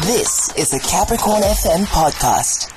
This 0.00 0.50
is 0.56 0.72
a 0.72 0.80
Capricorn 0.88 1.42
FM 1.42 1.84
podcast. 1.84 2.72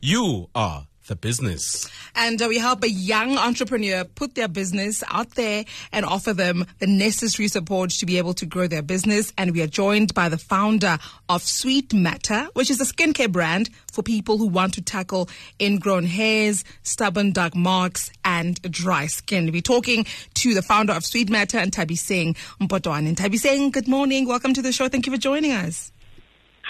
You 0.00 0.48
are 0.54 0.86
the 1.06 1.14
business. 1.14 1.90
And 2.16 2.40
uh, 2.40 2.46
we 2.48 2.56
help 2.56 2.82
a 2.82 2.88
young 2.88 3.36
entrepreneur 3.36 4.04
put 4.04 4.34
their 4.34 4.48
business 4.48 5.04
out 5.10 5.32
there 5.32 5.66
and 5.92 6.06
offer 6.06 6.32
them 6.32 6.64
the 6.78 6.86
necessary 6.86 7.48
support 7.48 7.90
to 7.90 8.06
be 8.06 8.16
able 8.16 8.32
to 8.32 8.46
grow 8.46 8.66
their 8.66 8.80
business. 8.80 9.30
And 9.36 9.52
we 9.52 9.60
are 9.60 9.66
joined 9.66 10.14
by 10.14 10.30
the 10.30 10.38
founder 10.38 10.96
of 11.28 11.42
Sweet 11.42 11.92
Matter, 11.92 12.48
which 12.54 12.70
is 12.70 12.80
a 12.80 12.84
skincare 12.84 13.30
brand 13.30 13.68
for 13.92 14.02
people 14.02 14.38
who 14.38 14.46
want 14.46 14.72
to 14.74 14.80
tackle 14.80 15.28
ingrown 15.60 16.06
hairs, 16.06 16.64
stubborn 16.82 17.32
dark 17.32 17.54
marks, 17.54 18.10
and 18.24 18.60
dry 18.62 19.06
skin. 19.06 19.52
We're 19.52 19.60
talking 19.60 20.06
to 20.36 20.54
the 20.54 20.62
founder 20.62 20.94
of 20.94 21.04
Sweet 21.04 21.28
Matter 21.28 21.58
and 21.58 21.70
Tabi 21.70 21.94
Singh 21.94 22.36
Mpotwane. 22.58 23.06
And 23.06 23.18
Nthabiseng, 23.18 23.70
good 23.70 23.86
morning. 23.86 24.26
Welcome 24.26 24.54
to 24.54 24.62
the 24.62 24.72
show. 24.72 24.88
Thank 24.88 25.04
you 25.04 25.12
for 25.12 25.18
joining 25.18 25.52
us. 25.52 25.92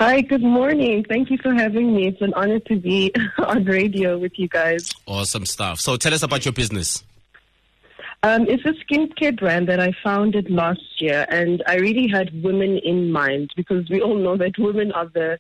Hi, 0.05 0.21
good 0.21 0.43
morning. 0.43 1.05
Thank 1.09 1.31
you 1.31 1.39
for 1.39 1.55
having 1.55 1.95
me. 1.95 2.09
It's 2.09 2.21
an 2.21 2.35
honor 2.35 2.59
to 2.59 2.75
be 2.75 3.13
on 3.39 3.65
radio 3.65 4.19
with 4.19 4.37
you 4.37 4.49
guys. 4.49 4.91
Awesome 5.07 5.47
stuff. 5.47 5.79
So 5.79 5.97
tell 5.97 6.13
us 6.13 6.25
about 6.25 6.45
your 6.45 6.51
business. 6.51 7.05
Um, 8.25 8.49
it's 8.49 8.65
a 8.65 8.73
skincare 8.83 9.39
brand 9.39 9.69
that 9.69 9.79
I 9.79 9.93
founded 10.03 10.51
last 10.51 10.81
year, 11.01 11.25
and 11.29 11.63
I 11.69 11.77
really 11.77 12.09
had 12.09 12.43
women 12.43 12.79
in 12.79 13.13
mind 13.13 13.53
because 13.55 13.89
we 13.89 14.01
all 14.01 14.17
know 14.17 14.37
that 14.39 14.59
women 14.59 14.91
are 14.91 15.07
the, 15.07 15.39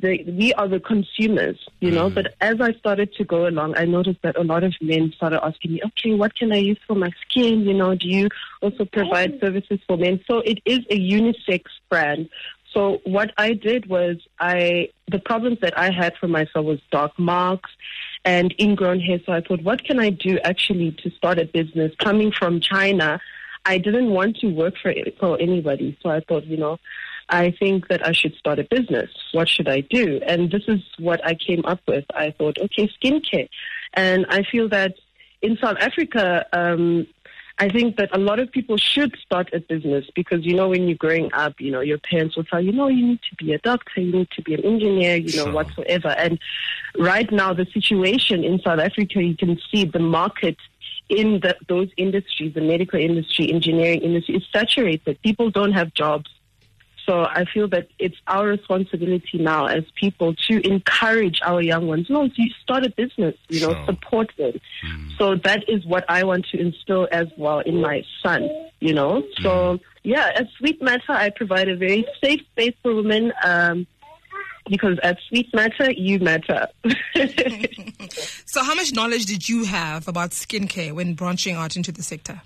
the 0.00 0.22
we 0.24 0.52
are 0.52 0.68
the 0.68 0.80
consumers, 0.80 1.56
you 1.80 1.90
know. 1.90 2.10
Mm. 2.10 2.14
But 2.14 2.34
as 2.42 2.60
I 2.60 2.74
started 2.74 3.14
to 3.14 3.24
go 3.24 3.46
along, 3.48 3.78
I 3.78 3.86
noticed 3.86 4.20
that 4.20 4.36
a 4.36 4.44
lot 4.44 4.64
of 4.64 4.74
men 4.82 5.14
started 5.16 5.42
asking 5.42 5.72
me, 5.72 5.80
"Okay, 5.82 6.12
what 6.12 6.34
can 6.34 6.52
I 6.52 6.58
use 6.58 6.78
for 6.86 6.94
my 6.94 7.10
skin? 7.22 7.60
You 7.60 7.72
know, 7.72 7.94
do 7.94 8.06
you 8.06 8.28
also 8.60 8.84
provide 8.84 9.40
services 9.40 9.80
for 9.86 9.96
men?" 9.96 10.20
So 10.26 10.40
it 10.40 10.58
is 10.66 10.80
a 10.90 10.98
unisex 11.00 11.62
brand. 11.88 12.28
So 12.74 13.00
what 13.04 13.32
I 13.38 13.52
did 13.54 13.86
was 13.86 14.16
I 14.40 14.90
the 15.10 15.20
problems 15.20 15.58
that 15.62 15.78
I 15.78 15.90
had 15.90 16.14
for 16.16 16.28
myself 16.28 16.66
was 16.66 16.80
dark 16.90 17.16
marks 17.18 17.70
and 18.24 18.54
ingrown 18.60 19.00
hair. 19.00 19.20
So 19.24 19.32
I 19.32 19.40
thought, 19.40 19.62
what 19.62 19.84
can 19.84 20.00
I 20.00 20.10
do 20.10 20.38
actually 20.40 20.92
to 21.02 21.10
start 21.10 21.38
a 21.38 21.44
business? 21.44 21.92
Coming 21.98 22.32
from 22.32 22.60
China, 22.60 23.20
I 23.64 23.78
didn't 23.78 24.10
want 24.10 24.38
to 24.38 24.48
work 24.48 24.74
for 24.82 24.92
for 25.20 25.40
anybody. 25.40 25.96
So 26.02 26.10
I 26.10 26.20
thought, 26.20 26.44
you 26.44 26.56
know, 26.56 26.78
I 27.28 27.54
think 27.58 27.88
that 27.88 28.04
I 28.06 28.12
should 28.12 28.34
start 28.34 28.58
a 28.58 28.64
business. 28.64 29.10
What 29.32 29.48
should 29.48 29.68
I 29.68 29.80
do? 29.80 30.20
And 30.26 30.50
this 30.50 30.64
is 30.66 30.80
what 30.98 31.24
I 31.24 31.34
came 31.34 31.64
up 31.64 31.80
with. 31.86 32.04
I 32.14 32.32
thought, 32.32 32.58
okay, 32.58 32.90
skincare, 33.00 33.48
and 33.94 34.26
I 34.28 34.42
feel 34.42 34.68
that 34.70 34.94
in 35.40 35.56
South 35.62 35.76
Africa. 35.78 36.46
Um, 36.52 37.06
I 37.58 37.68
think 37.68 37.96
that 37.98 38.08
a 38.12 38.18
lot 38.18 38.40
of 38.40 38.50
people 38.50 38.76
should 38.76 39.16
start 39.24 39.50
a 39.52 39.60
business 39.60 40.06
because, 40.16 40.44
you 40.44 40.54
know, 40.54 40.70
when 40.70 40.88
you're 40.88 40.96
growing 40.96 41.32
up, 41.32 41.60
you 41.60 41.70
know, 41.70 41.80
your 41.80 41.98
parents 41.98 42.36
will 42.36 42.42
tell 42.44 42.60
you, 42.60 42.72
no, 42.72 42.88
you 42.88 43.06
need 43.06 43.20
to 43.30 43.36
be 43.36 43.52
a 43.52 43.58
doctor, 43.58 44.00
you 44.00 44.12
need 44.12 44.30
to 44.32 44.42
be 44.42 44.54
an 44.54 44.64
engineer, 44.64 45.16
you 45.16 45.36
know, 45.36 45.44
Sure. 45.44 45.52
whatsoever. 45.52 46.08
And 46.08 46.40
right 46.98 47.30
now, 47.30 47.52
the 47.52 47.66
situation 47.72 48.42
in 48.42 48.60
South 48.60 48.80
Africa, 48.80 49.22
you 49.22 49.36
can 49.36 49.60
see 49.70 49.84
the 49.84 50.00
market 50.00 50.56
in 51.08 51.40
the, 51.40 51.56
those 51.68 51.90
industries, 51.96 52.54
the 52.54 52.60
medical 52.60 52.98
industry, 52.98 53.52
engineering 53.52 54.00
industry, 54.00 54.36
is 54.36 54.42
saturated. 54.52 55.20
People 55.22 55.50
don't 55.50 55.72
have 55.72 55.94
jobs. 55.94 56.30
So 57.06 57.24
I 57.24 57.44
feel 57.52 57.68
that 57.68 57.88
it's 57.98 58.16
our 58.26 58.46
responsibility 58.46 59.38
now 59.38 59.66
as 59.66 59.84
people 59.94 60.34
to 60.48 60.66
encourage 60.66 61.40
our 61.42 61.60
young 61.60 61.86
ones. 61.86 62.06
No, 62.08 62.24
you 62.34 62.50
start 62.62 62.84
a 62.84 62.90
business, 62.90 63.34
you 63.48 63.60
know, 63.60 63.72
Sure. 63.74 63.84
support 63.86 64.32
them. 64.38 64.60
So 65.18 65.36
that 65.44 65.64
is 65.68 65.84
what 65.84 66.04
I 66.08 66.24
want 66.24 66.46
to 66.52 66.58
instill 66.58 67.08
as 67.12 67.26
well 67.36 67.60
in 67.60 67.80
my 67.80 68.02
son, 68.22 68.48
you 68.80 68.94
know. 68.94 69.22
So 69.42 69.78
yeah, 70.02 70.30
at 70.34 70.46
Sweet 70.58 70.82
Matter, 70.82 71.12
I 71.12 71.30
provide 71.30 71.68
a 71.68 71.76
very 71.76 72.06
safe 72.22 72.40
space 72.52 72.74
for 72.82 72.94
women. 72.94 73.32
Um, 73.42 73.86
because 74.70 74.98
at 75.02 75.18
Sweet 75.28 75.52
Matter, 75.54 75.92
you 75.92 76.18
matter. 76.20 76.68
So, 78.46 78.62
how 78.62 78.74
much 78.76 78.92
knowledge 78.92 79.26
did 79.26 79.48
you 79.48 79.64
have 79.64 80.06
about 80.06 80.30
skincare 80.30 80.92
when 80.92 81.14
branching 81.14 81.56
out 81.56 81.74
into 81.74 81.90
the 81.90 82.04
sector? 82.04 82.40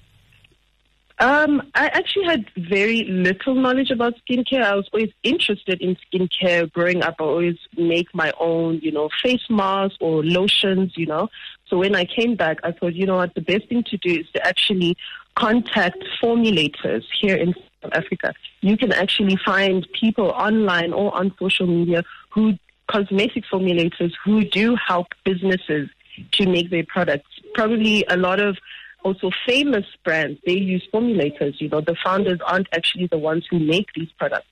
Um, 1.21 1.62
I 1.75 1.87
actually 1.87 2.27
had 2.27 2.47
very 2.56 3.05
little 3.05 3.55
knowledge 3.55 3.91
about 3.91 4.15
skincare. 4.25 4.62
I 4.62 4.77
was 4.77 4.89
always 4.93 5.11
interested 5.25 5.81
in 5.81 5.97
skincare 5.97 6.71
growing 6.71 7.03
up. 7.03 7.17
I 7.19 7.25
always 7.25 7.59
make 7.77 8.15
my 8.15 8.33
own, 8.39 8.79
you 8.83 8.93
know, 8.93 9.09
face 9.23 9.43
masks 9.51 9.97
or 10.01 10.25
lotions, 10.25 10.93
you 10.97 11.06
know. 11.06 11.29
So 11.67 11.77
when 11.77 11.97
I 11.97 12.05
came 12.05 12.37
back, 12.37 12.59
I 12.62 12.71
thought, 12.71 12.95
you 12.95 13.05
know 13.05 13.17
what, 13.17 13.34
the 13.34 13.41
best 13.41 13.69
thing 13.69 13.83
to 13.84 13.97
do 13.97 14.21
is 14.21 14.27
to 14.34 14.47
actually 14.47 14.97
contact 15.34 16.05
formulators 16.23 17.03
here 17.21 17.35
in 17.35 17.53
South 17.83 17.93
Africa. 17.95 18.33
You 18.61 18.77
can 18.77 18.93
actually 18.93 19.37
find 19.45 19.87
people 19.93 20.27
online 20.31 20.93
or 20.93 21.15
on 21.17 21.35
social 21.39 21.67
media 21.67 22.05
who, 22.31 22.55
cosmetic 22.87 23.45
formulators 23.53 24.12
who 24.25 24.45
do 24.45 24.77
help 24.77 25.09
businesses 25.25 25.89
to 26.33 26.47
make 26.49 26.71
their 26.71 26.85
products. 26.87 27.29
Probably 27.55 28.05
a 28.09 28.17
lot 28.17 28.41
of 28.41 28.56
also 29.05 29.31
famous 29.47 29.85
brands, 30.05 30.41
they 30.45 30.53
use 30.53 30.87
formulators. 30.93 31.61
You 31.61 31.69
know, 31.69 31.81
the 31.81 31.97
founders 32.05 32.41
aren't 32.45 32.69
actually 32.73 33.07
the 33.07 33.19
ones 33.19 33.47
who 33.51 33.59
make 33.59 33.89
these 33.95 34.11
products. 34.19 34.49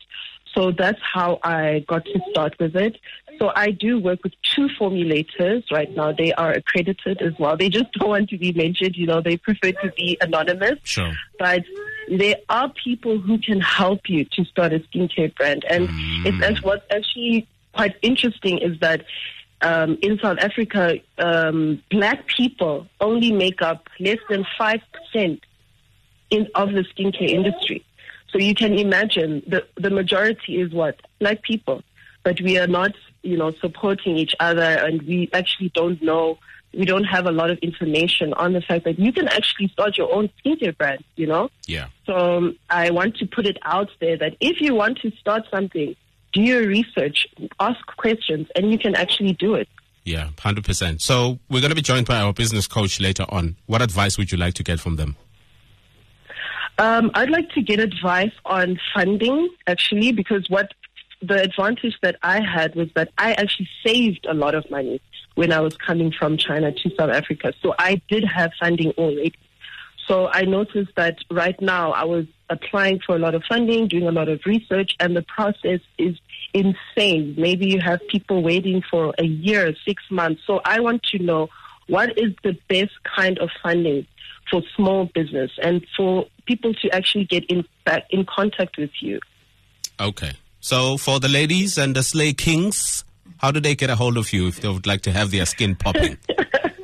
So 0.55 0.73
that's 0.73 1.01
how 1.03 1.39
I 1.43 1.85
got 1.87 2.05
to 2.07 2.21
start 2.31 2.55
with 2.59 2.77
it. 2.77 2.97
So 3.39 3.53
I 3.55 3.71
do 3.71 4.01
work 4.01 4.25
with 4.25 4.33
two 4.43 4.69
formulators 4.81 5.71
right 5.71 5.95
now. 5.95 6.13
They 6.13 6.33
are 6.33 6.53
accredited 6.53 7.21
as 7.21 7.35
well. 7.39 7.57
They 7.57 7.69
just 7.69 7.93
don't 7.99 8.09
want 8.09 8.31
to 8.31 8.39
be 8.39 8.53
mentioned. 8.53 8.97
You 8.97 9.07
know, 9.07 9.21
they 9.21 9.37
prefer 9.37 9.73
to 9.73 9.93
be 9.97 10.17
anonymous. 10.21 10.79
Sure. 10.85 11.13
But 11.39 11.65
there 12.09 12.37
are 12.49 12.73
people 12.73 13.19
who 13.19 13.39
can 13.39 13.61
help 13.61 14.09
you 14.09 14.25
to 14.25 14.45
start 14.45 14.73
a 14.73 14.79
skincare 14.79 15.35
brand. 15.35 15.65
And 15.69 15.89
mm. 15.89 16.27
it's 16.27 16.43
as 16.43 16.63
what's 16.63 16.87
actually 16.91 17.47
quite 17.75 17.97
interesting 18.01 18.59
is 18.59 18.81
that 18.81 19.05
um, 19.63 19.99
in 20.03 20.19
South 20.19 20.39
Africa, 20.39 20.99
um, 21.19 21.83
black 21.91 22.27
people 22.29 22.87
only 23.01 23.33
make 23.33 23.63
up 23.63 23.89
less 23.99 24.19
than 24.29 24.45
5% 24.59 24.81
in, 26.31 26.49
of 26.55 26.73
the 26.73 26.85
skincare 26.85 27.31
industry. 27.31 27.85
So 28.31 28.39
you 28.39 28.55
can 28.55 28.79
imagine 28.79 29.43
the, 29.47 29.67
the 29.77 29.91
majority 29.91 30.61
is 30.61 30.73
what? 30.73 30.97
Black 31.21 31.43
people. 31.43 31.83
But 32.23 32.41
we 32.41 32.59
are 32.59 32.67
not, 32.67 32.93
you 33.23 33.37
know, 33.37 33.53
supporting 33.61 34.17
each 34.17 34.35
other 34.41 34.63
and 34.63 35.01
we 35.03 35.31
actually 35.33 35.71
don't 35.75 36.03
know, 36.03 36.39
we 36.75 36.85
don't 36.85 37.05
have 37.05 37.27
a 37.27 37.31
lot 37.31 37.51
of 37.51 37.59
information 37.59 38.35
on 38.35 38.53
the 38.53 38.61
fact 38.61 38.85
that 38.85 38.99
you 38.99 39.13
can 39.13 39.29
actually 39.29 39.69
start 39.69 39.97
your 39.97 40.13
own 40.13 40.29
skincare 40.45 40.77
brand, 40.77 41.03
you 41.15 41.27
know? 41.27 41.49
Yeah. 41.67 41.87
So 42.05 42.15
um, 42.15 42.59
I 42.69 42.91
want 42.91 43.17
to 43.19 43.27
put 43.27 43.47
it 43.47 43.59
out 43.63 43.89
there 44.01 44.19
that 44.19 44.37
if 44.41 44.61
you 44.61 44.75
want 44.75 44.99
to 44.99 45.11
start 45.13 45.45
something, 45.51 45.95
do 46.37 46.43
your 46.43 46.67
research, 46.67 47.27
ask 47.59 47.85
questions, 47.97 48.49
and 48.55 48.71
you 48.71 48.79
can 48.79 48.95
actually 48.95 49.33
do 49.33 49.55
it. 49.55 49.69
Yeah, 50.05 50.29
100%. 50.37 51.01
So 51.01 51.39
we're 51.51 51.61
going 51.61 51.71
to 51.71 51.75
be 51.75 51.83
joined 51.83 52.07
by 52.07 52.21
our 52.21 52.33
business 52.33 52.67
coach 52.67 53.01
later 53.01 53.25
on. 53.29 53.57
What 53.67 53.83
advice 53.83 54.19
would 54.19 54.31
you 54.31 54.39
like 54.39 54.55
to 54.55 54.63
get 54.63 54.79
from 54.79 54.97
them? 54.97 55.17
Um, 56.79 57.11
I'd 57.15 57.31
like 57.31 57.49
to 57.51 57.63
get 57.63 57.81
advice 57.81 58.33
on 58.45 58.79
funding, 58.95 59.49
actually, 59.67 60.13
because 60.13 60.49
what 60.49 60.73
the 61.23 61.43
advantage 61.43 61.95
that 62.03 62.17
I 62.23 62.41
had 62.41 62.75
was 62.75 62.89
that 62.95 63.11
I 63.17 63.33
actually 63.33 63.69
saved 63.85 64.27
a 64.29 64.35
lot 64.35 64.55
of 64.55 64.71
money 64.71 65.01
when 65.35 65.53
I 65.53 65.61
was 65.61 65.77
coming 65.77 66.13
from 66.13 66.37
China 66.37 66.71
to 66.71 66.91
South 66.97 67.11
Africa. 67.11 67.55
So 67.63 67.75
I 67.79 68.01
did 68.09 68.25
have 68.25 68.53
funding 68.61 68.91
already. 68.93 69.35
So 70.07 70.29
I 70.29 70.43
noticed 70.43 70.93
that 70.97 71.17
right 71.31 71.61
now 71.61 71.93
I 71.93 72.05
was 72.05 72.27
applying 72.49 73.01
for 73.05 73.17
a 73.17 73.19
lot 73.19 73.35
of 73.35 73.43
funding, 73.49 73.89
doing 73.89 74.07
a 74.07 74.13
lot 74.13 74.29
of 74.29 74.41
research, 74.47 74.93
and 75.01 75.17
the 75.17 75.23
process 75.23 75.81
is 75.99 76.17
insane. 76.55 77.35
Maybe 77.37 77.67
you 77.67 77.81
have 77.81 78.01
people 78.09 78.43
waiting 78.43 78.83
for 78.91 79.15
a 79.19 79.25
year, 79.25 79.75
six 79.85 80.03
months. 80.11 80.43
So 80.47 80.61
I 80.65 80.81
want 80.81 81.03
to 81.05 81.19
know 81.19 81.49
what 81.89 82.19
is 82.19 82.35
the 82.43 82.57
best 82.69 82.93
kind 83.17 83.39
of 83.39 83.51
funding 83.63 84.07
for 84.51 84.63
small 84.75 85.07
business 85.15 85.51
and 85.63 85.85
for 85.97 86.27
people 86.47 86.73
to 86.75 86.91
actually 86.91 87.25
get 87.25 87.45
in 87.47 87.65
back 87.85 88.05
in 88.11 88.25
contact 88.25 88.79
with 88.79 88.91
you. 89.01 89.21
Okay. 89.99 90.33
So 90.61 90.97
for 90.97 91.21
the 91.21 91.29
ladies 91.29 91.79
and 91.79 91.95
the 91.95 92.03
Slay 92.03 92.33
Kings, 92.33 93.05
how 93.39 93.51
do 93.51 93.61
they 93.61 93.75
get 93.75 93.91
a 93.91 93.97
hold 93.97 94.17
of 94.17 94.33
you 94.33 94.49
if 94.49 94.61
they 94.61 94.69
would 94.69 94.87
like 94.87 95.03
to 95.03 95.13
have 95.13 95.31
their 95.31 95.47
skin 95.47 95.75
popping? 95.75 96.19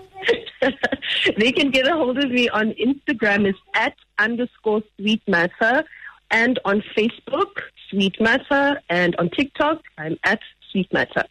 they 1.38 1.52
can 1.52 1.70
get 1.70 1.86
a 1.86 1.92
hold 1.92 2.18
of 2.18 2.30
me 2.30 2.48
on 2.48 2.72
Instagram 2.72 3.48
is 3.48 3.56
at 3.74 3.94
underscore 4.18 4.82
sweet 4.96 5.22
matter 5.28 5.84
and 6.32 6.58
on 6.64 6.82
Facebook, 6.96 7.60
Sweet 7.90 8.20
Matter, 8.20 8.80
and 8.88 9.14
on 9.16 9.30
TikTok, 9.30 9.82
I'm 9.98 10.16
at 10.24 10.40
Sweet 10.70 10.92
Matter. 10.92 11.24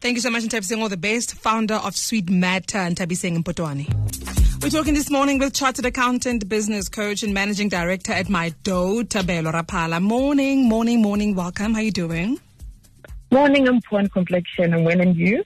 Thank 0.00 0.16
you 0.16 0.20
so 0.20 0.30
much, 0.30 0.42
Nthabiseng, 0.42 0.82
all 0.82 0.88
the 0.88 0.96
best, 0.96 1.34
founder 1.34 1.76
of 1.76 1.96
Sweet 1.96 2.28
Matter, 2.28 2.78
and 2.78 2.96
Nthabiseng 2.96 3.38
Mpotoane. 3.38 4.60
We're 4.62 4.70
talking 4.70 4.94
this 4.94 5.10
morning 5.10 5.38
with 5.38 5.54
chartered 5.54 5.86
accountant, 5.86 6.48
business 6.48 6.88
coach, 6.88 7.22
and 7.22 7.32
managing 7.32 7.68
director 7.68 8.12
at 8.12 8.28
My 8.28 8.52
Dough, 8.64 9.04
Thabelo 9.04 9.52
Raphala. 9.52 10.02
Morning, 10.02 10.68
morning, 10.68 11.00
morning. 11.00 11.36
Welcome. 11.36 11.74
How 11.74 11.80
are 11.80 11.84
you 11.84 11.92
doing? 11.92 12.40
Morning, 13.30 13.68
I'm 13.68 13.80
poor 13.80 14.06
complexion, 14.08 14.74
and 14.74 14.84
when 14.84 15.00
and 15.00 15.16
you? 15.16 15.44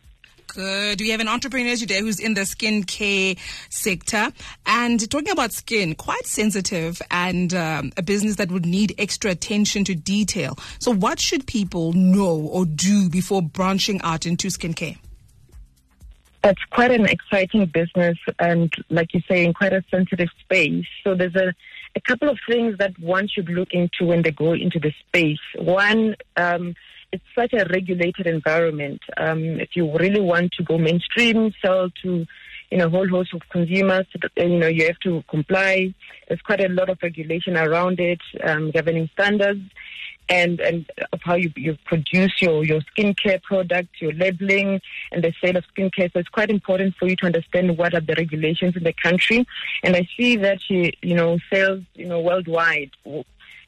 Good. 0.57 1.03
We 1.03 1.11
have 1.11 1.21
an 1.21 1.29
entrepreneur 1.29 1.77
today 1.77 2.01
who's 2.01 2.19
in 2.19 2.33
the 2.33 2.41
skincare 2.41 3.39
sector 3.69 4.33
and 4.65 5.11
talking 5.11 5.29
about 5.29 5.53
skin, 5.53 5.95
quite 5.95 6.25
sensitive 6.25 7.03
and 7.11 7.53
um, 7.53 7.93
a 7.99 8.03
business 8.03 8.37
that 8.37 8.51
would 8.51 8.65
need 8.65 8.95
extra 8.97 9.33
attention 9.33 9.85
to 9.85 9.95
detail. 9.95 10.59
So, 10.79 10.95
what 10.95 11.21
should 11.21 11.47
people 11.47 11.93
know 11.93 12.39
or 12.39 12.65
do 12.65 13.11
before 13.11 13.43
branching 13.43 14.01
out 14.01 14.25
into 14.25 14.49
skincare? 14.49 14.97
It's 16.43 16.65
quite 16.71 16.91
an 16.91 17.05
exciting 17.05 17.67
business 17.67 18.17
and, 18.39 18.73
like 18.89 19.13
you 19.13 19.21
say, 19.29 19.45
in 19.45 19.53
quite 19.53 19.75
a 19.75 19.85
sensitive 19.91 20.31
space. 20.41 20.87
So, 21.05 21.15
there's 21.15 21.37
a, 21.37 21.53
a 21.95 22.01
couple 22.01 22.31
of 22.31 22.39
things 22.49 22.79
that 22.79 22.99
one 22.99 23.29
should 23.29 23.51
look 23.51 23.69
into 23.73 24.07
when 24.07 24.23
they 24.23 24.31
go 24.31 24.55
into 24.55 24.79
the 24.79 24.95
space. 25.07 25.37
One, 25.55 26.17
um, 26.39 26.75
it's 27.13 27.25
such 27.35 27.53
a 27.53 27.67
regulated 27.71 28.27
environment. 28.27 29.01
Um, 29.17 29.61
if 29.61 29.71
you 29.75 29.91
really 29.97 30.21
want 30.21 30.53
to 30.53 30.63
go 30.63 30.79
mainstream, 30.79 31.53
sell 31.63 31.91
to 32.03 32.27
you 32.71 32.79
know, 32.79 32.87
a 32.87 32.91
whole 32.91 33.09
host 33.09 33.33
of 33.33 33.43
consumers, 33.49 34.07
you 34.37 34.59
know, 34.59 34.67
you 34.67 34.87
have 34.87 34.99
to 35.01 35.23
comply. 35.29 35.95
There's 36.27 36.41
quite 36.43 36.61
a 36.61 36.69
lot 36.69 36.89
of 36.89 36.99
regulation 37.03 37.57
around 37.57 38.01
it, 38.01 38.21
um, 38.43 38.73
governing 38.73 39.09
standards 39.13 39.61
and, 40.29 40.61
and 40.61 40.91
of 41.13 41.21
how 41.23 41.35
you, 41.35 41.53
you 41.57 41.77
produce 41.85 42.35
your, 42.41 42.65
your 42.65 42.81
skincare 42.81 43.41
products, 43.43 44.01
your 44.01 44.13
labeling 44.13 44.81
and 45.13 45.23
the 45.23 45.33
sale 45.41 45.57
of 45.57 45.65
skincare. 45.77 46.13
So 46.13 46.19
it's 46.19 46.29
quite 46.29 46.51
important 46.51 46.97
for 46.97 47.07
you 47.07 47.17
to 47.17 47.27
understand 47.27 47.79
what 47.79 47.95
are 47.95 48.01
the 48.01 48.15
regulations 48.17 48.77
in 48.77 48.83
the 48.83 48.93
country. 48.93 49.47
And 49.83 49.95
I 49.95 50.09
see 50.17 50.37
that, 50.37 50.59
you, 50.69 50.91
you 51.03 51.15
know, 51.15 51.39
sales, 51.53 51.83
you 51.95 52.07
know, 52.07 52.21
worldwide 52.21 52.91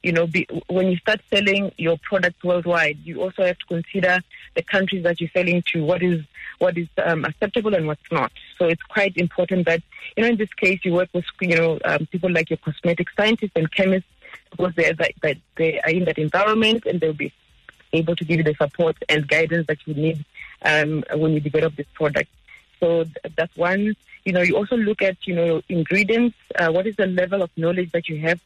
you 0.02 0.12
know, 0.12 0.26
be, 0.26 0.46
when 0.68 0.88
you 0.88 0.96
start 0.98 1.20
selling 1.30 1.72
your 1.76 1.98
product 1.98 2.42
worldwide, 2.44 2.98
you 3.04 3.20
also 3.20 3.44
have 3.44 3.58
to 3.58 3.66
consider 3.66 4.20
the 4.54 4.62
countries 4.62 5.02
that 5.02 5.20
you're 5.20 5.30
selling 5.30 5.62
to, 5.72 5.84
what 5.84 6.02
is 6.02 6.24
what 6.58 6.76
is 6.76 6.88
um, 7.04 7.24
acceptable 7.24 7.74
and 7.74 7.86
what's 7.86 8.10
not. 8.10 8.32
So 8.58 8.66
it's 8.66 8.82
quite 8.82 9.16
important 9.16 9.66
that, 9.66 9.82
you 10.16 10.22
know, 10.22 10.28
in 10.28 10.36
this 10.36 10.52
case, 10.54 10.80
you 10.84 10.92
work 10.92 11.08
with, 11.12 11.24
you 11.40 11.56
know, 11.56 11.78
um, 11.84 12.06
people 12.06 12.30
like 12.30 12.50
your 12.50 12.56
cosmetic 12.58 13.08
scientists 13.16 13.52
and 13.54 13.70
chemists 13.70 14.08
because 14.50 14.74
they 14.74 14.88
are, 14.88 14.94
that, 14.94 15.12
that 15.22 15.36
they 15.56 15.80
are 15.80 15.90
in 15.90 16.04
that 16.04 16.18
environment 16.18 16.84
and 16.86 17.00
they'll 17.00 17.12
be 17.12 17.32
able 17.92 18.16
to 18.16 18.24
give 18.24 18.38
you 18.38 18.44
the 18.44 18.54
support 18.54 18.96
and 19.08 19.28
guidance 19.28 19.66
that 19.68 19.78
you 19.86 19.94
need 19.94 20.24
um, 20.62 21.04
when 21.14 21.32
you 21.32 21.40
develop 21.40 21.76
this 21.76 21.86
product. 21.94 22.30
So 22.80 23.04
that's 23.36 23.56
one. 23.56 23.94
You 24.24 24.32
know, 24.32 24.42
you 24.42 24.56
also 24.56 24.76
look 24.76 25.00
at, 25.00 25.16
you 25.26 25.34
know, 25.34 25.62
ingredients. 25.68 26.36
Uh, 26.58 26.70
what 26.70 26.86
is 26.86 26.96
the 26.96 27.06
level 27.06 27.42
of 27.42 27.50
knowledge 27.56 27.92
that 27.92 28.08
you 28.08 28.18
have 28.20 28.40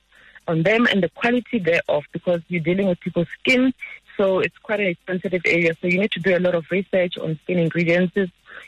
on 0.49 0.63
them 0.63 0.87
and 0.87 1.03
the 1.03 1.09
quality 1.11 1.59
thereof 1.59 2.05
because 2.13 2.41
you're 2.49 2.63
dealing 2.63 2.89
with 2.89 3.01
people's 3.01 3.29
skin. 3.41 3.73
So 4.17 4.41
it's 4.41 4.59
quite 4.59 4.81
a 4.81 4.97
sensitive 5.07 5.43
area. 5.47 5.75
So 5.81 5.87
you 5.87 5.99
need 5.99 6.11
to 6.13 6.21
do 6.21 6.37
a 6.37 6.39
lot 6.39 6.55
of 6.55 6.71
research 6.71 7.17
on 7.19 7.39
skin 7.45 7.59
ingredients. 7.59 8.17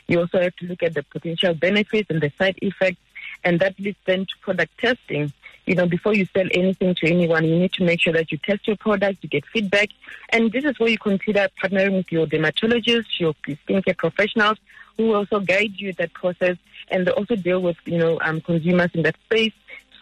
You 0.07 0.19
also 0.19 0.41
have 0.41 0.55
to 0.57 0.65
look 0.65 0.83
at 0.83 0.93
the 0.93 1.03
potential 1.03 1.53
benefits 1.53 2.09
and 2.09 2.21
the 2.21 2.31
side 2.37 2.57
effects. 2.61 2.99
And 3.43 3.59
that 3.59 3.79
leads 3.79 3.97
then 4.05 4.25
to 4.25 4.33
product 4.41 4.77
testing. 4.79 5.31
You 5.65 5.75
know, 5.75 5.87
before 5.87 6.13
you 6.13 6.25
sell 6.33 6.47
anything 6.51 6.95
to 6.95 7.07
anyone, 7.07 7.45
you 7.45 7.57
need 7.57 7.73
to 7.73 7.83
make 7.83 8.01
sure 8.01 8.13
that 8.13 8.31
you 8.31 8.37
test 8.37 8.67
your 8.67 8.77
product, 8.77 9.23
you 9.23 9.29
get 9.29 9.45
feedback. 9.45 9.89
And 10.29 10.51
this 10.51 10.63
is 10.63 10.79
where 10.79 10.89
you 10.89 10.97
consider 10.97 11.47
partnering 11.61 11.95
with 11.95 12.11
your 12.11 12.27
dermatologists, 12.27 13.19
your 13.19 13.33
skincare 13.33 13.97
professionals 13.97 14.57
who 14.97 15.13
also 15.13 15.39
guide 15.39 15.73
you 15.75 15.89
in 15.89 15.95
that 15.97 16.13
process 16.13 16.57
and 16.89 17.05
they 17.05 17.11
also 17.11 17.35
deal 17.35 17.61
with, 17.61 17.77
you 17.85 17.97
know, 17.97 18.19
um, 18.21 18.41
consumers 18.41 18.91
in 18.93 19.01
that 19.03 19.15
space 19.25 19.53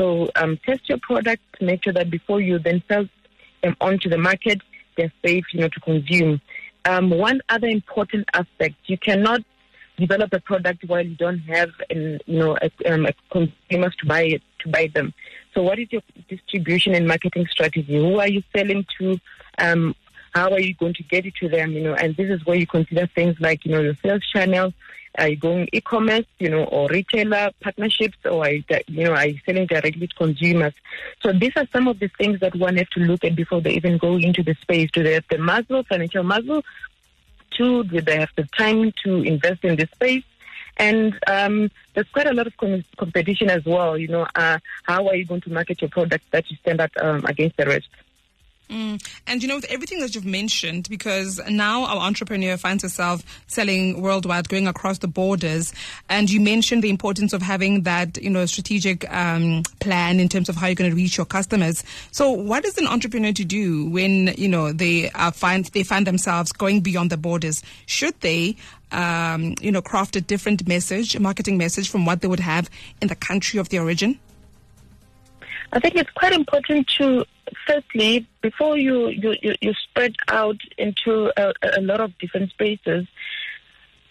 so 0.04 0.30
um, 0.36 0.60
test 0.66 0.90
your 0.90 0.98
product, 0.98 1.42
make 1.62 1.86
sure 1.86 1.94
that 1.94 2.10
before 2.10 2.42
you 2.42 2.60
then 2.60 2.84
sell 2.90 3.06
them 3.64 3.78
onto 3.80 4.10
the 4.10 4.18
market, 4.18 4.60
they're 4.98 5.14
safe, 5.26 5.46
you 5.54 5.62
know, 5.62 5.70
to 5.70 5.80
consume. 5.80 6.42
Um, 6.84 7.10
one 7.10 7.40
other 7.48 7.68
important 7.68 8.28
aspect: 8.34 8.76
you 8.88 8.98
cannot 8.98 9.42
develop 9.98 10.34
a 10.34 10.42
product 10.42 10.84
while 10.88 11.06
you 11.06 11.16
don't 11.16 11.40
have, 11.40 11.70
an, 11.90 12.20
you 12.26 12.38
know, 12.38 12.58
a, 12.62 12.94
um, 12.94 13.06
a 13.06 13.14
consumers 13.32 13.96
to 14.02 14.06
buy 14.06 14.24
it 14.24 14.42
to 14.60 14.68
buy 14.68 14.92
them. 14.94 15.14
So, 15.54 15.62
what 15.64 15.80
is 15.80 15.88
your 15.92 16.02
distribution 16.28 16.94
and 16.96 17.08
marketing 17.08 17.48
strategy? 17.50 17.96
Who 17.96 18.20
are 18.20 18.28
you 18.28 18.44
selling 18.54 18.86
to? 19.00 19.18
Um, 19.58 19.96
how 20.34 20.50
are 20.50 20.60
you 20.60 20.74
going 20.74 20.96
to 20.96 21.04
get 21.04 21.26
it 21.26 21.36
to 21.36 21.48
them? 21.48 21.72
You 21.72 21.84
know, 21.84 21.94
and 21.94 22.18
this 22.18 22.30
is 22.30 22.46
where 22.46 22.58
you 22.58 22.68
consider 22.68 23.08
things 23.08 23.38
like, 23.40 23.64
you 23.64 23.72
know, 23.72 23.80
your 23.80 23.96
sales 24.04 24.28
channel, 24.34 24.74
are 25.18 25.30
you 25.30 25.36
going 25.36 25.70
e-commerce, 25.72 26.26
you 26.40 26.50
know, 26.50 26.64
or 26.66 26.88
retailer 26.90 27.52
partnerships, 27.62 28.18
or 28.26 28.46
are 28.46 28.52
you, 28.52 28.64
you 28.88 29.04
know, 29.04 29.14
are 29.14 29.28
you 29.28 29.40
selling 29.46 29.68
directly 29.68 30.08
to 30.08 30.16
consumers? 30.16 30.74
So 31.22 31.32
these 31.32 31.54
are 31.56 31.68
some 31.72 31.88
of 31.88 32.00
the 32.00 32.08
things 32.08 32.40
that 32.40 32.56
one 32.56 32.78
has 32.78 32.90
to 32.90 33.00
look 33.00 33.24
at 33.24 33.36
before 33.36 33.62
they 33.62 33.74
even 33.74 33.98
go 33.98 34.16
into 34.16 34.44
the 34.44 34.56
space. 34.56 34.90
Do 34.92 35.04
they 35.04 35.14
have 35.14 35.26
the 35.30 35.38
muscle, 35.38 35.84
financial 35.84 36.24
muscle? 36.24 36.64
Two, 37.52 37.84
do 37.84 38.02
they 38.02 38.20
have 38.20 38.32
the 38.36 38.48
time 38.58 38.92
to 39.04 39.22
invest 39.22 39.64
in 39.64 39.76
this 39.76 39.92
space? 39.92 40.24
And 40.78 41.16
um, 41.28 41.70
there's 41.94 42.10
quite 42.10 42.26
a 42.26 42.34
lot 42.34 42.48
of 42.48 42.58
com- 42.58 42.84
competition 42.98 43.50
as 43.52 43.64
well. 43.66 43.98
You 43.98 44.08
know, 44.08 44.28
uh, 44.36 44.58
how 44.84 45.08
are 45.08 45.16
you 45.16 45.26
going 45.26 45.42
to 45.42 45.54
market 45.54 45.82
your 45.82 45.90
product 45.90 46.26
that 46.32 46.50
you 46.50 46.58
stand 46.58 46.82
out 46.82 46.92
um, 47.00 47.24
against 47.26 47.58
the 47.58 47.66
rest? 47.68 47.90
Mm. 48.74 49.08
And 49.28 49.44
you 49.44 49.48
know, 49.48 49.58
with 49.58 49.66
everything 49.70 50.00
that 50.00 50.16
you've 50.16 50.26
mentioned, 50.26 50.90
because 50.90 51.40
now 51.48 51.86
our 51.86 51.98
entrepreneur 51.98 52.58
finds 52.58 52.82
herself 52.82 53.24
selling 53.46 54.02
worldwide, 54.02 54.50
going 54.50 54.68
across 54.68 54.98
the 54.98 55.08
borders, 55.08 55.72
and 56.10 56.28
you 56.28 56.42
mentioned 56.42 56.84
the 56.84 56.90
importance 56.90 57.34
of 57.34 57.44
having 57.44 57.84
that, 57.84 58.18
you 58.18 58.32
know, 58.32 58.48
strategic 58.48 59.08
um, 59.14 59.62
plan 59.80 60.20
in 60.20 60.28
terms 60.28 60.50
of 60.50 60.56
how 60.56 60.66
you're 60.66 60.76
going 60.76 60.90
to 60.90 60.96
reach 60.96 61.18
your 61.18 61.26
customers. 61.28 61.84
So, 62.10 62.32
what 62.32 62.66
is 62.66 62.76
an 62.80 62.88
entrepreneur 62.88 63.32
to 63.34 63.46
do 63.46 63.88
when 63.92 64.34
you 64.40 64.48
know 64.48 64.72
they 64.72 65.10
find 65.34 65.66
they 65.66 65.84
find 65.84 66.08
themselves 66.08 66.52
going 66.52 66.82
beyond 66.82 67.12
the 67.12 67.18
borders? 67.18 67.62
Should 67.86 68.20
they 68.22 68.56
um, 68.92 69.54
you 69.62 69.72
know, 69.72 69.82
craft 69.82 70.16
a 70.16 70.22
different 70.22 70.68
message, 70.68 71.16
a 71.16 71.20
marketing 71.20 71.58
message 71.58 71.90
from 71.90 72.06
what 72.06 72.22
they 72.22 72.28
would 72.28 72.40
have 72.40 72.70
in 73.02 73.08
the 73.08 73.16
country 73.16 73.60
of 73.60 73.70
their 73.70 73.82
origin? 73.82 74.20
I 75.74 75.80
think 75.80 75.96
it's 75.96 76.12
quite 76.12 76.34
important 76.34 76.88
to, 77.00 77.26
firstly, 77.68 78.28
before 78.42 78.78
you, 78.78 79.10
you, 79.10 79.36
you, 79.62 79.74
spread 79.90 80.16
out 80.28 80.58
into 80.78 81.32
a, 81.38 81.54
a 81.78 81.82
lot 81.82 82.02
of 82.02 82.18
different 82.18 82.52
spaces, 82.52 83.08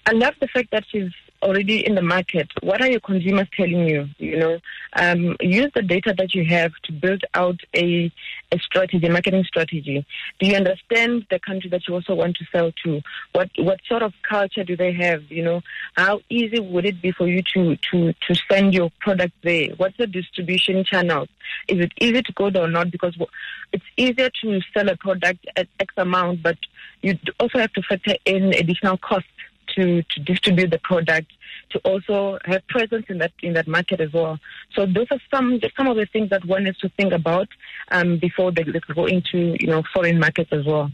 I 0.07 0.13
love 0.13 0.35
the 0.41 0.49
fact 0.49 0.71
that 0.73 0.85
she's 0.91 1.13
already 1.43 1.85
in 1.85 1.95
the 1.95 2.03
market. 2.03 2.49
What 2.63 2.81
are 2.81 2.89
your 2.89 3.01
consumers 3.01 3.49
telling 3.57 3.87
you? 3.87 4.09
You 4.19 4.39
know, 4.39 4.59
um, 4.95 5.37
use 5.41 5.71
the 5.75 5.83
data 5.83 6.15
that 6.17 6.35
you 6.35 6.45
have 6.47 6.73
to 6.85 6.93
build 6.93 7.25
out 7.35 7.61
a, 7.75 8.11
a 8.53 8.59
strategy, 8.59 9.07
a 9.07 9.11
marketing 9.11 9.45
strategy. 9.45 10.07
Do 10.39 10.47
you 10.47 10.57
understand 10.57 11.27
the 11.31 11.39
country 11.39 11.69
that 11.71 11.87
you 11.87 11.95
also 11.95 12.15
want 12.15 12.37
to 12.37 12.45
sell 12.53 12.73
to? 12.85 13.03
What 13.33 13.51
what 13.59 13.81
sort 13.89 14.03
of 14.03 14.13
culture 14.29 14.65
do 14.65 14.77
they 14.77 14.93
have? 14.93 15.31
You 15.31 15.43
know, 15.43 15.61
how 15.95 16.21
easy 16.31 16.61
would 16.61 16.87
it 16.87 17.03
be 17.03 17.13
for 17.13 17.27
you 17.27 17.43
to 17.55 17.77
to 17.91 18.13
to 18.13 18.35
send 18.51 18.75
your 18.75 18.91
product 19.01 19.35
there? 19.43 19.71
What's 19.77 19.97
the 19.97 20.07
distribution 20.07 20.85
channel? 20.85 21.27
Is 21.69 21.81
it 21.81 21.93
easy 22.01 22.23
to 22.23 22.33
go 22.33 22.51
there 22.51 22.63
or 22.63 22.69
not? 22.69 22.91
Because 22.91 23.17
it's 23.73 23.85
easier 23.97 24.31
to 24.43 24.61
sell 24.73 24.89
a 24.89 24.97
product 24.97 25.47
at 25.57 25.69
X 25.81 25.93
amount, 25.97 26.43
but 26.43 26.57
you 27.03 27.19
also 27.41 27.59
have 27.59 27.73
to 27.73 27.83
factor 27.83 28.15
in 28.25 28.55
additional 28.55 28.97
costs 28.97 29.29
to, 29.77 30.03
to 30.03 30.21
distribute 30.21 30.71
the 30.71 30.79
product, 30.79 31.33
to 31.71 31.79
also 31.81 32.39
have 32.45 32.67
presence 32.69 33.07
in 33.09 33.19
that 33.19 33.33
in 33.43 33.55
that 33.55 33.67
market 33.67 34.01
as 34.01 34.13
well. 34.13 34.39
So 34.75 34.87
those 34.87 35.07
are 35.11 35.21
some 35.31 35.61
some 35.77 35.87
of 35.87 35.97
the 35.97 36.07
things 36.07 36.31
that 36.31 36.45
one 36.45 36.67
has 36.67 36.77
to 36.79 36.89
think 36.91 37.13
about 37.13 37.49
um, 37.91 38.19
before 38.19 38.53
they, 38.53 38.65
go 38.95 39.07
into 39.07 39.57
you 39.59 39.67
know 39.67 39.83
foreign 39.95 40.19
markets 40.19 40.53
as 40.53 40.65
well. 40.65 40.91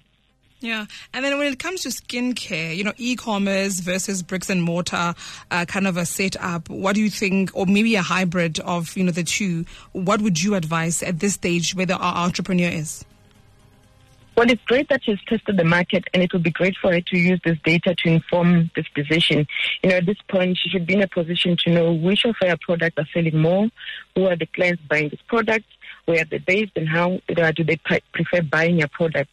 Yeah, 0.61 0.87
and 1.15 1.25
then 1.25 1.39
when 1.39 1.53
it 1.53 1.61
comes 1.61 1.83
to 1.83 1.89
skincare, 1.91 2.77
you 2.77 2.83
know, 2.83 2.93
e-commerce 2.97 3.79
versus 3.79 4.25
bricks 4.25 4.51
and 4.51 4.61
mortar, 4.61 5.15
uh, 5.53 5.65
kind 5.67 5.87
of 5.87 5.97
a 5.97 6.05
setup. 6.05 6.69
What 6.69 6.97
do 6.97 7.01
you 7.01 7.11
think, 7.11 7.51
or 7.55 7.65
maybe 7.67 7.95
a 7.95 8.03
hybrid 8.03 8.59
of 8.61 8.97
you 8.97 9.05
know 9.05 9.13
the 9.13 9.23
two? 9.23 9.67
What 9.93 10.21
would 10.21 10.43
you 10.43 10.57
advise 10.57 11.03
at 11.03 11.21
this 11.21 11.35
stage, 11.35 11.77
where 11.77 11.87
our 11.93 12.25
entrepreneur 12.25 12.71
is? 12.71 13.05
Well, 14.39 14.49
it's 14.49 14.63
great 14.67 14.89
that 14.91 15.03
she's 15.03 15.19
tested 15.27 15.57
the 15.57 15.65
market, 15.65 16.05
and 16.15 16.23
it 16.23 16.33
would 16.33 16.45
be 16.45 16.53
great 16.53 16.77
for 16.77 16.93
her 16.93 17.01
to 17.01 17.19
use 17.19 17.41
this 17.45 17.59
data 17.65 17.97
to 17.97 18.09
inform 18.09 18.71
this 18.77 18.87
decision. 18.95 19.49
You 19.83 19.91
know, 19.91 19.97
at 19.97 20.07
this 20.07 20.19
point, 20.29 20.59
she 20.59 20.69
should 20.69 20.87
be 20.87 20.95
in 20.95 21.03
a 21.03 21.09
position 21.09 21.57
to 21.65 21.71
know 21.71 21.93
which 21.93 22.25
of 22.25 22.37
her 22.41 22.57
products 22.57 22.99
are 22.99 23.09
selling 23.13 23.37
more, 23.37 23.69
who 24.15 24.27
are 24.27 24.37
the 24.37 24.47
clients 24.47 24.81
buying 24.89 25.09
this 25.09 25.19
product, 25.27 25.65
where 26.05 26.25
they're 26.25 26.39
based, 26.39 26.71
and 26.77 26.89
how 26.89 27.21
do 27.27 27.65
they 27.65 27.81
prefer 28.13 28.43
buying 28.43 28.79
your 28.79 28.87
product. 28.87 29.33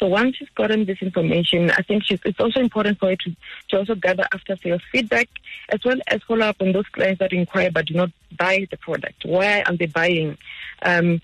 So 0.00 0.06
once 0.06 0.36
she's 0.36 0.48
gotten 0.56 0.86
this 0.86 1.02
information, 1.02 1.70
I 1.72 1.82
think 1.82 2.04
it's 2.10 2.40
also 2.40 2.60
important 2.60 2.98
for 2.98 3.10
her 3.10 3.16
to, 3.16 3.36
to 3.68 3.76
also 3.76 3.94
gather 3.94 4.24
after 4.32 4.56
sales 4.56 4.80
feedback, 4.90 5.28
as 5.68 5.84
well 5.84 5.98
as 6.06 6.22
follow 6.22 6.46
up 6.46 6.56
on 6.60 6.72
those 6.72 6.88
clients 6.88 7.18
that 7.18 7.34
inquire 7.34 7.70
but 7.70 7.84
do 7.84 7.92
not 7.92 8.10
buy 8.38 8.66
the 8.70 8.78
product. 8.78 9.26
Why 9.26 9.64
are 9.64 9.76
they 9.76 9.84
buying? 9.84 10.38
Um, 10.80 11.20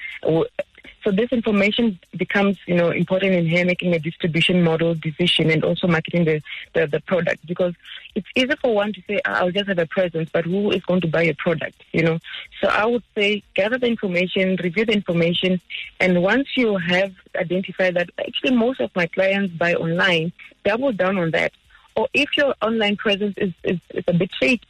so 1.03 1.11
this 1.11 1.33
information 1.33 1.99
becomes, 2.17 2.59
you 2.67 2.75
know, 2.75 2.91
important 2.91 3.33
in 3.33 3.47
here 3.47 3.65
making 3.65 3.95
a 3.95 3.99
distribution 3.99 4.63
model 4.63 4.95
decision 4.95 5.51
and 5.51 5.65
also 5.65 5.87
marketing 5.87 6.25
the, 6.25 6.43
the, 6.75 6.87
the 6.87 7.01
product 7.01 7.45
because 7.47 7.75
it's 8.15 8.29
easy 8.37 8.55
for 8.61 8.75
one 8.75 8.93
to 8.93 9.03
say, 9.09 9.21
I'll 9.25 9.51
just 9.51 9.69
have 9.69 9.79
a 9.79 9.87
presence, 9.87 10.31
but 10.33 10.45
who 10.45 10.71
is 10.71 10.85
going 10.85 11.01
to 11.01 11.09
buy 11.09 11.23
a 11.23 11.35
product, 11.35 11.83
you 11.93 12.03
know? 12.03 12.19
So 12.61 12.69
I 12.69 12.87
would 12.87 13.03
say 13.15 13.43
gather 13.55 13.79
the 13.79 13.87
information, 13.87 14.57
review 14.63 14.85
the 14.85 14.93
information, 14.93 15.61
and 15.99 16.23
once 16.23 16.49
you 16.57 16.77
have 16.77 17.13
identified 17.37 17.95
that 17.95 18.11
actually 18.19 18.55
most 18.55 18.81
of 18.81 18.95
my 18.95 19.07
clients 19.07 19.55
buy 19.55 19.75
online, 19.75 20.33
double 20.65 20.93
down 20.93 21.19
on 21.19 21.31
that 21.33 21.53
Or 21.95 22.09
if 22.15 22.37
your 22.37 22.55
online 22.63 22.97
presence 22.97 23.37
is, 23.37 23.53
is, 23.63 23.79
is 23.91 24.05
a 24.07 24.13
bit 24.13 24.31
fake, 24.39 24.63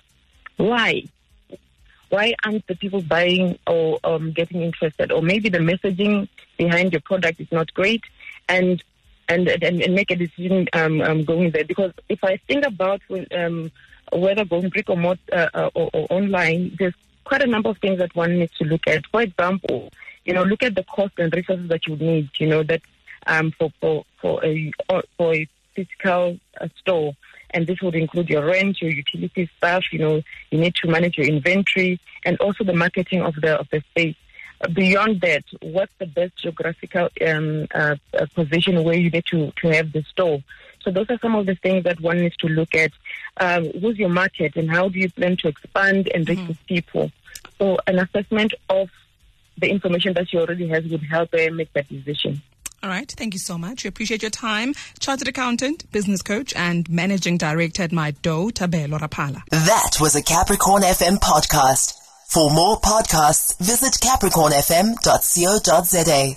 why? 0.57 1.05
Why 2.13 2.35
aren't 2.45 2.67
the 2.67 2.75
people 2.75 3.01
buying 3.01 3.59
or 3.67 3.99
um, 4.05 4.33
getting 4.33 4.61
interested? 4.61 5.11
Or 5.11 5.23
maybe 5.23 5.49
the 5.49 5.61
messaging 5.61 6.29
behind 6.59 6.93
your 6.93 7.01
product 7.01 7.41
is 7.41 7.51
not 7.51 7.73
great, 7.73 8.03
and 8.51 8.85
and 9.31 9.49
and, 9.49 9.81
and 9.81 9.95
make 9.95 10.11
a 10.11 10.17
decision 10.17 10.69
um, 10.75 11.01
um, 11.01 11.25
going 11.25 11.53
there. 11.53 11.65
Because 11.65 11.95
if 12.11 12.23
I 12.23 12.37
think 12.37 12.67
about 12.67 13.01
um, 13.35 13.71
whether 14.13 14.45
going 14.45 14.69
brick 14.69 14.91
or, 14.91 14.99
mortar, 14.99 15.23
uh, 15.33 15.49
uh, 15.55 15.71
or, 15.75 15.89
or 15.95 16.07
online, 16.11 16.77
there's 16.79 16.93
quite 17.25 17.41
a 17.41 17.47
number 17.47 17.71
of 17.71 17.79
things 17.79 17.99
that 17.99 18.15
one 18.15 18.39
needs 18.39 18.53
to 18.59 18.65
look 18.65 18.87
at. 18.87 19.07
For 19.07 19.23
example, 19.23 19.91
you 20.27 20.35
know, 20.35 20.43
look 20.43 20.63
at 20.63 20.75
the 20.75 20.85
cost 20.85 21.15
and 21.17 21.33
resources 21.33 21.71
that 21.71 21.87
you 21.87 21.97
need. 21.97 22.29
You 22.39 22.49
know 22.49 22.63
that 22.65 22.83
um, 23.27 23.53
for 23.53 23.73
for 23.81 24.05
for 24.21 24.45
a 24.45 24.71
for 25.17 25.35
a 25.35 25.49
physical 25.75 26.39
uh, 26.61 26.69
store, 26.79 27.15
and 27.53 27.67
this 27.67 27.81
would 27.83 27.95
include 27.95 28.29
your 28.29 28.45
rent, 28.45 28.81
your 28.81 28.91
utility 28.91 29.49
stuff. 29.57 29.85
You 29.93 29.99
know, 29.99 30.23
you 30.51 30.59
need 30.59 30.75
to 30.77 30.89
manage 30.89 31.19
your 31.19 31.27
inventory 31.27 32.01
and 32.25 32.37
also 32.39 32.65
the 32.65 32.75
marketing 32.75 33.23
of 33.23 33.35
the 33.37 33.59
of 33.59 33.69
the 33.71 33.81
space. 33.91 34.17
Beyond 34.73 35.21
that, 35.23 35.45
what's 35.61 35.93
the 35.99 36.07
best 36.07 36.37
geographical 36.37 37.09
um, 37.27 37.67
uh, 37.75 37.97
uh, 38.15 38.27
position 38.33 38.85
where 38.85 38.95
you 38.95 39.11
need 39.11 39.25
to, 39.27 39.53
to 39.57 39.69
have 39.71 39.93
the 39.93 40.03
store? 40.05 40.41
So 40.83 40.93
those 40.93 41.07
are 41.11 41.19
some 41.19 41.35
of 41.35 41.47
the 41.47 41.57
things 41.57 41.83
that 41.85 42.01
one 42.01 42.19
needs 42.19 42.37
to 42.39 42.47
look 42.49 42.75
at. 42.75 42.93
Um, 43.39 43.65
who's 43.81 43.99
your 43.99 44.09
market 44.09 44.57
and 44.57 44.71
how 44.71 44.89
do 44.89 45.01
you 45.01 45.11
plan 45.11 45.37
to 45.39 45.49
expand 45.49 46.11
and 46.15 46.29
reach 46.29 46.39
mm-hmm. 46.39 46.53
people? 46.67 47.11
So 47.59 47.79
an 47.89 47.99
assessment 47.99 48.55
of 48.69 48.91
the 49.59 49.69
information 49.69 50.15
that 50.15 50.33
you 50.33 50.41
already 50.41 50.69
have 50.69 50.91
would 50.91 51.03
help 51.03 51.35
uh, 51.35 51.51
make 51.51 51.73
that 51.73 51.89
decision. 51.89 52.43
All 52.83 52.91
right. 52.91 53.11
Thank 53.11 53.33
you 53.35 53.41
so 53.41 53.57
much. 53.57 53.85
We 53.85 53.89
appreciate 53.89 54.23
your 54.23 54.31
time. 54.31 54.75
Chartered 54.99 55.29
accountant, 55.29 55.91
business 55.93 56.21
coach, 56.21 56.53
and 56.57 56.89
managing 56.91 57.39
director 57.39 57.85
at 57.85 57.93
MyDough, 57.93 58.51
Thabelo 58.53 58.99
Raphala. 58.99 59.43
That 59.51 59.99
was 60.01 60.17
a 60.17 60.23
Capricorn 60.23 60.83
FM 60.83 61.19
podcast. 61.19 61.95
For 62.27 62.51
more 62.51 62.81
podcasts, 62.81 63.57
visit 63.59 63.93
capricornfm.co.za. 64.03 66.37